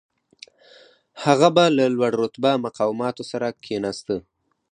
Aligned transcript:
هغه 1.23 1.47
به 1.55 1.63
له 1.77 1.85
لوړ 1.95 2.11
رتبه 2.23 2.51
مقاماتو 2.65 3.23
سره 3.31 3.47
کښېناسته. 3.61 4.15